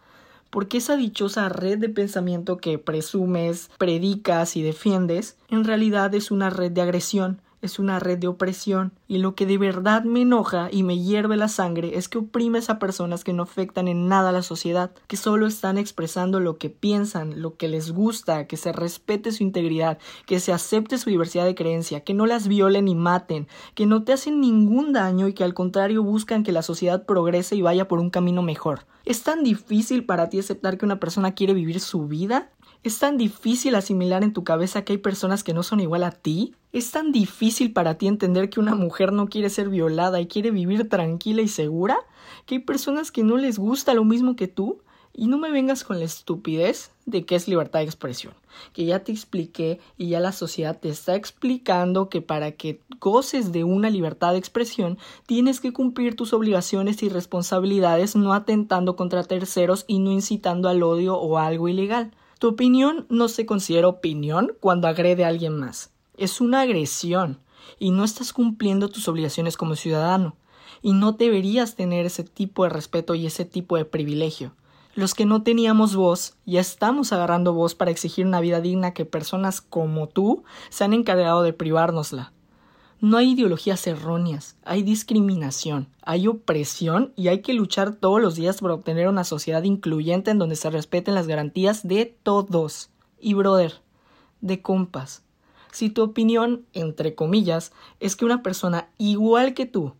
porque 0.49 0.77
esa 0.77 0.95
dichosa 0.95 1.49
red 1.49 1.77
de 1.77 1.89
pensamiento 1.89 2.57
que 2.57 2.77
presumes, 2.79 3.69
predicas 3.77 4.55
y 4.55 4.63
defiendes, 4.63 5.37
en 5.49 5.65
realidad 5.65 6.15
es 6.15 6.31
una 6.31 6.49
red 6.49 6.71
de 6.71 6.81
agresión, 6.81 7.41
es 7.61 7.79
una 7.79 7.99
red 7.99 8.17
de 8.17 8.27
opresión 8.27 8.93
y 9.07 9.17
lo 9.17 9.35
que 9.35 9.45
de 9.45 9.57
verdad 9.57 10.03
me 10.03 10.21
enoja 10.21 10.69
y 10.71 10.83
me 10.83 10.99
hierve 10.99 11.37
la 11.37 11.47
sangre 11.47 11.97
es 11.97 12.07
que 12.07 12.19
oprimes 12.19 12.69
a 12.69 12.79
personas 12.79 13.23
que 13.23 13.33
no 13.33 13.43
afectan 13.43 13.87
en 13.87 14.07
nada 14.07 14.29
a 14.29 14.33
la 14.33 14.43
sociedad, 14.43 14.91
que 15.07 15.17
solo 15.17 15.47
están 15.47 15.77
expresando 15.77 16.39
lo 16.39 16.57
que 16.57 16.69
piensan, 16.69 17.41
lo 17.41 17.57
que 17.57 17.67
les 17.67 17.91
gusta, 17.91 18.47
que 18.47 18.57
se 18.57 18.71
respete 18.71 19.31
su 19.31 19.43
integridad, 19.43 19.97
que 20.25 20.39
se 20.39 20.53
acepte 20.53 20.97
su 20.97 21.09
diversidad 21.09 21.45
de 21.45 21.55
creencia, 21.55 22.01
que 22.01 22.13
no 22.13 22.25
las 22.25 22.47
violen 22.47 22.85
ni 22.85 22.95
maten, 22.95 23.47
que 23.73 23.85
no 23.85 24.03
te 24.03 24.13
hacen 24.13 24.39
ningún 24.41 24.93
daño 24.93 25.27
y 25.27 25.33
que 25.33 25.43
al 25.43 25.53
contrario 25.53 26.03
buscan 26.03 26.43
que 26.43 26.51
la 26.51 26.61
sociedad 26.61 27.05
progrese 27.05 27.55
y 27.55 27.61
vaya 27.61 27.87
por 27.87 27.99
un 27.99 28.09
camino 28.09 28.41
mejor. 28.41 28.85
¿Es 29.05 29.23
tan 29.23 29.43
difícil 29.43 30.05
para 30.05 30.29
ti 30.29 30.39
aceptar 30.39 30.77
que 30.77 30.85
una 30.85 30.99
persona 30.99 31.33
quiere 31.33 31.53
vivir 31.53 31.79
su 31.79 32.07
vida? 32.07 32.49
¿Es 32.83 32.99
tan 32.99 33.17
difícil 33.17 33.75
asimilar 33.75 34.23
en 34.23 34.33
tu 34.33 34.43
cabeza 34.43 34.83
que 34.83 34.93
hay 34.93 34.97
personas 34.99 35.43
que 35.43 35.53
no 35.53 35.63
son 35.63 35.79
igual 35.79 36.03
a 36.03 36.11
ti? 36.11 36.53
¿Es 36.71 36.91
tan 36.91 37.11
difícil 37.11 37.73
para 37.73 37.97
ti 37.97 38.07
entender 38.07 38.49
que 38.49 38.59
una 38.59 38.75
mujer 38.75 39.11
no 39.11 39.27
quiere 39.27 39.49
ser 39.49 39.69
violada 39.69 40.21
y 40.21 40.27
quiere 40.27 40.51
vivir 40.51 40.87
tranquila 40.87 41.41
y 41.41 41.47
segura? 41.47 41.97
¿Que 42.45 42.55
hay 42.55 42.59
personas 42.59 43.11
que 43.11 43.23
no 43.23 43.37
les 43.37 43.57
gusta 43.57 43.93
lo 43.93 44.03
mismo 44.03 44.35
que 44.35 44.47
tú? 44.47 44.81
Y 45.13 45.27
no 45.27 45.39
me 45.39 45.49
vengas 45.49 45.83
con 45.83 45.97
la 45.97 46.05
estupidez 46.05 46.91
de 47.07 47.25
que 47.25 47.35
es 47.35 47.47
libertad 47.47 47.79
de 47.79 47.85
expresión, 47.85 48.35
que 48.73 48.85
ya 48.85 49.03
te 49.03 49.11
expliqué 49.11 49.79
y 49.97 50.09
ya 50.09 50.19
la 50.19 50.31
sociedad 50.31 50.79
te 50.79 50.89
está 50.89 51.15
explicando 51.15 52.07
que 52.07 52.21
para 52.21 52.51
que 52.51 52.81
goces 52.99 53.51
de 53.51 53.63
una 53.63 53.89
libertad 53.89 54.33
de 54.33 54.37
expresión 54.37 54.99
tienes 55.25 55.59
que 55.59 55.73
cumplir 55.73 56.15
tus 56.15 56.33
obligaciones 56.33 57.01
y 57.01 57.09
responsabilidades 57.09 58.15
no 58.15 58.33
atentando 58.33 58.95
contra 58.95 59.23
terceros 59.23 59.85
y 59.87 59.97
no 59.97 60.11
incitando 60.11 60.69
al 60.69 60.83
odio 60.83 61.17
o 61.17 61.39
algo 61.39 61.67
ilegal. 61.67 62.11
Tu 62.39 62.47
opinión 62.47 63.07
no 63.09 63.29
se 63.29 63.47
considera 63.47 63.87
opinión 63.87 64.51
cuando 64.59 64.87
agrede 64.87 65.25
a 65.25 65.29
alguien 65.29 65.57
más. 65.57 65.91
Es 66.17 66.39
una 66.39 66.61
agresión 66.61 67.39
y 67.79 67.89
no 67.89 68.03
estás 68.03 68.31
cumpliendo 68.31 68.89
tus 68.89 69.07
obligaciones 69.07 69.57
como 69.57 69.75
ciudadano 69.75 70.35
y 70.83 70.93
no 70.93 71.13
deberías 71.13 71.75
tener 71.75 72.05
ese 72.05 72.23
tipo 72.23 72.63
de 72.63 72.69
respeto 72.69 73.15
y 73.15 73.25
ese 73.25 73.43
tipo 73.43 73.75
de 73.75 73.85
privilegio. 73.85 74.53
Los 74.93 75.15
que 75.15 75.25
no 75.25 75.41
teníamos 75.41 75.95
voz 75.95 76.35
ya 76.45 76.59
estamos 76.59 77.11
agarrando 77.11 77.53
voz 77.53 77.73
para 77.73 77.91
exigir 77.91 78.25
una 78.25 78.41
vida 78.41 78.61
digna 78.61 78.93
que 78.93 79.05
personas 79.05 79.61
como 79.61 80.07
tú 80.07 80.43
se 80.69 80.83
han 80.83 80.93
encargado 80.93 81.41
de 81.41 81.53
privárnosla. 81.53 82.33
No 82.99 83.17
hay 83.17 83.33
ideologías 83.33 83.85
erróneas, 83.85 84.55
hay 84.63 84.81
discriminación, 84.81 85.87
hay 86.01 86.27
opresión 86.27 87.13
y 87.15 87.27
hay 87.27 87.43
que 87.43 87.53
luchar 87.53 87.93
todos 87.93 88.19
los 88.19 88.33
días 88.33 88.59
por 88.59 88.71
obtener 88.71 89.07
una 89.07 89.23
sociedad 89.23 89.61
incluyente 89.61 90.31
en 90.31 90.39
donde 90.39 90.55
se 90.55 90.71
respeten 90.71 91.13
las 91.13 91.27
garantías 91.27 91.87
de 91.87 92.17
todos. 92.23 92.89
Y 93.19 93.35
brother, 93.35 93.81
de 94.41 94.63
compas, 94.63 95.21
si 95.71 95.91
tu 95.91 96.01
opinión, 96.01 96.65
entre 96.73 97.13
comillas, 97.13 97.71
es 97.99 98.15
que 98.15 98.25
una 98.25 98.41
persona 98.41 98.89
igual 98.97 99.53
que 99.53 99.67
tú, 99.67 99.93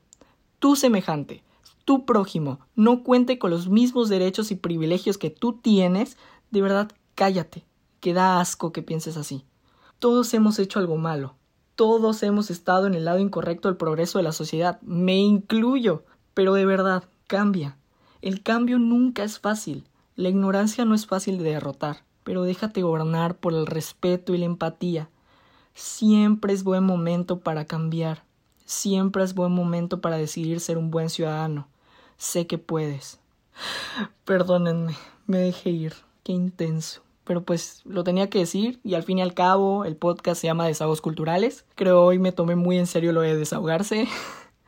tu 0.57 0.75
semejante, 0.75 1.43
tu 1.85 2.03
prójimo, 2.03 2.59
no 2.75 3.03
cuente 3.03 3.37
con 3.37 3.51
los 3.51 3.69
mismos 3.69 4.09
derechos 4.09 4.49
y 4.49 4.55
privilegios 4.55 5.19
que 5.19 5.29
tú 5.29 5.53
tienes, 5.53 6.17
de 6.49 6.61
verdad 6.63 6.91
cállate, 7.13 7.63
que 7.99 8.13
da 8.13 8.39
asco 8.39 8.71
que 8.71 8.81
pienses 8.81 9.17
así. 9.17 9.45
Todos 9.99 10.33
hemos 10.33 10.57
hecho 10.57 10.79
algo 10.79 10.97
malo, 10.97 11.35
todos 11.77 12.23
hemos 12.23 12.49
estado 12.49 12.87
en 12.87 12.95
el 12.95 13.05
lado 13.05 13.19
incorrecto 13.19 13.67
del 13.69 13.77
progreso 13.77 14.17
de 14.17 14.23
la 14.23 14.31
sociedad, 14.31 14.81
me 14.81 15.17
incluyo, 15.17 16.03
pero 16.33 16.55
de 16.55 16.65
verdad, 16.65 17.03
cambia. 17.27 17.77
El 18.23 18.41
cambio 18.41 18.79
nunca 18.79 19.23
es 19.23 19.39
fácil, 19.39 19.87
la 20.15 20.29
ignorancia 20.29 20.85
no 20.85 20.95
es 20.95 21.05
fácil 21.05 21.37
de 21.37 21.51
derrotar, 21.51 22.03
pero 22.23 22.41
déjate 22.41 22.81
gobernar 22.81 23.37
por 23.37 23.53
el 23.53 23.67
respeto 23.67 24.33
y 24.33 24.39
la 24.39 24.45
empatía. 24.45 25.07
Siempre 25.75 26.51
es 26.51 26.63
buen 26.63 26.83
momento 26.83 27.41
para 27.41 27.65
cambiar, 27.65 28.23
siempre 28.65 29.23
es 29.23 29.35
buen 29.35 29.51
momento 29.51 30.01
para 30.01 30.17
decidir 30.17 30.59
ser 30.59 30.79
un 30.79 30.89
buen 30.89 31.11
ciudadano. 31.11 31.67
Sé 32.17 32.47
que 32.47 32.57
puedes. 32.57 33.19
Perdónenme, 34.25 34.95
me 35.27 35.37
dejé 35.37 35.69
ir, 35.69 35.93
qué 36.23 36.31
intenso 36.31 37.06
pero 37.27 37.43
pues 37.43 37.81
lo 37.83 38.05
tenía 38.05 38.29
que 38.29 38.39
decir 38.39 38.79
y 38.83 38.93
al 38.93 39.03
fin 39.03 39.19
y 39.19 39.21
al 39.21 39.33
cabo 39.33 39.83
el 39.83 39.97
podcast 39.97 40.39
se 40.39 40.47
llama 40.47 40.65
Desahogos 40.65 41.01
Culturales. 41.01 41.65
Creo 41.75 42.05
hoy 42.05 42.19
me 42.19 42.31
tomé 42.31 42.55
muy 42.55 42.77
en 42.77 42.87
serio 42.87 43.11
lo 43.11 43.19
de 43.19 43.35
desahogarse, 43.35 44.07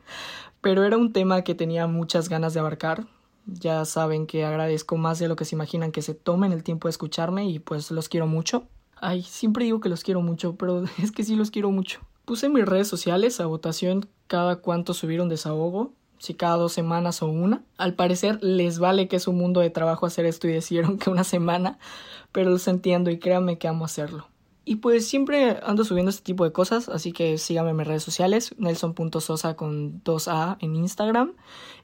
pero 0.60 0.84
era 0.84 0.98
un 0.98 1.14
tema 1.14 1.42
que 1.42 1.54
tenía 1.54 1.86
muchas 1.86 2.28
ganas 2.28 2.52
de 2.52 2.60
abarcar. 2.60 3.06
Ya 3.46 3.86
saben 3.86 4.26
que 4.26 4.44
agradezco 4.44 4.98
más 4.98 5.18
de 5.18 5.26
lo 5.26 5.36
que 5.36 5.46
se 5.46 5.56
imaginan 5.56 5.90
que 5.90 6.02
se 6.02 6.14
tomen 6.14 6.52
el 6.52 6.62
tiempo 6.62 6.86
de 6.86 6.90
escucharme 6.90 7.46
y 7.46 7.58
pues 7.60 7.90
los 7.90 8.10
quiero 8.10 8.26
mucho. 8.26 8.64
Ay, 9.00 9.22
siempre 9.22 9.64
digo 9.64 9.80
que 9.80 9.88
los 9.88 10.04
quiero 10.04 10.20
mucho, 10.20 10.56
pero 10.56 10.84
es 11.02 11.12
que 11.12 11.24
sí 11.24 11.36
los 11.36 11.50
quiero 11.50 11.70
mucho. 11.70 12.00
Puse 12.26 12.46
en 12.46 12.52
mis 12.52 12.66
redes 12.66 12.88
sociales 12.88 13.40
a 13.40 13.46
votación 13.46 14.06
cada 14.26 14.56
cuánto 14.56 14.92
subir 14.92 15.22
un 15.22 15.30
desahogo 15.30 15.94
si 16.20 16.34
cada 16.34 16.56
dos 16.56 16.72
semanas 16.74 17.22
o 17.22 17.26
una. 17.26 17.64
Al 17.78 17.94
parecer 17.94 18.38
les 18.42 18.78
vale 18.78 19.08
que 19.08 19.16
es 19.16 19.26
un 19.26 19.38
mundo 19.38 19.60
de 19.60 19.70
trabajo 19.70 20.04
hacer 20.04 20.26
esto 20.26 20.46
y 20.46 20.52
decidieron 20.52 20.98
que 20.98 21.10
una 21.10 21.24
semana, 21.24 21.78
pero 22.30 22.50
los 22.50 22.68
entiendo 22.68 23.10
y 23.10 23.18
créanme 23.18 23.58
que 23.58 23.66
amo 23.66 23.86
hacerlo. 23.86 24.28
Y 24.66 24.76
pues 24.76 25.08
siempre 25.08 25.58
ando 25.62 25.82
subiendo 25.82 26.10
este 26.10 26.22
tipo 26.22 26.44
de 26.44 26.52
cosas, 26.52 26.90
así 26.90 27.12
que 27.12 27.38
síganme 27.38 27.70
en 27.70 27.76
mis 27.78 27.86
redes 27.86 28.02
sociales, 28.02 28.54
nelson.sosa 28.58 29.56
con 29.56 30.04
2A 30.04 30.58
en 30.60 30.76
Instagram 30.76 31.32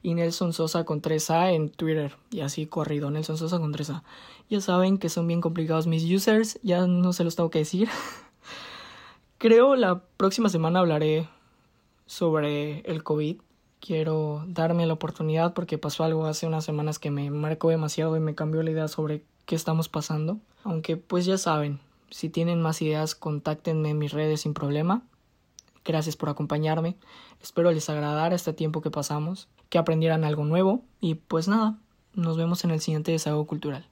y 0.03 0.13
Nelson 0.13 0.53
Sosa 0.53 0.85
con 0.85 1.01
3A 1.01 1.53
en 1.53 1.69
Twitter. 1.69 2.15
Y 2.29 2.41
así 2.41 2.67
corrido, 2.67 3.09
Nelson 3.09 3.37
Sosa 3.37 3.57
con 3.57 3.73
3A. 3.73 4.03
Ya 4.49 4.61
saben 4.61 4.99
que 4.99 5.09
son 5.09 5.25
bien 5.25 5.41
complicados 5.41 5.87
mis 5.87 6.03
users, 6.03 6.59
ya 6.61 6.85
no 6.85 7.11
se 7.11 7.23
los 7.23 7.35
tengo 7.35 7.49
que 7.49 7.59
decir. 7.59 7.89
Creo 9.39 9.75
la 9.75 10.03
próxima 10.15 10.47
semana 10.47 10.79
hablaré 10.79 11.27
sobre 12.05 12.81
el 12.81 13.03
COVID 13.03 13.37
quiero 13.79 14.43
darme 14.47 14.85
la 14.85 14.93
oportunidad 14.93 15.53
porque 15.53 15.77
pasó 15.77 16.03
algo 16.03 16.25
hace 16.25 16.47
unas 16.47 16.65
semanas 16.65 16.99
que 16.99 17.11
me 17.11 17.29
marcó 17.31 17.69
demasiado 17.69 18.15
y 18.17 18.19
me 18.19 18.35
cambió 18.35 18.63
la 18.63 18.71
idea 18.71 18.87
sobre 18.87 19.23
qué 19.45 19.55
estamos 19.55 19.89
pasando. 19.89 20.37
Aunque 20.63 20.97
pues 20.97 21.25
ya 21.25 21.37
saben, 21.37 21.79
si 22.09 22.29
tienen 22.29 22.61
más 22.61 22.81
ideas, 22.81 23.15
contáctenme 23.15 23.89
en 23.89 23.97
mis 23.97 24.11
redes 24.11 24.41
sin 24.41 24.53
problema. 24.53 25.01
Gracias 25.85 26.15
por 26.15 26.29
acompañarme. 26.29 26.97
Espero 27.41 27.71
les 27.71 27.89
agradara 27.89 28.35
este 28.35 28.53
tiempo 28.53 28.81
que 28.81 28.91
pasamos, 28.91 29.47
que 29.69 29.77
aprendieran 29.77 30.23
algo 30.23 30.43
nuevo 30.43 30.83
y 30.99 31.15
pues 31.15 31.47
nada, 31.47 31.77
nos 32.13 32.37
vemos 32.37 32.63
en 32.63 32.71
el 32.71 32.81
siguiente 32.81 33.11
desahogo 33.11 33.47
cultural. 33.47 33.87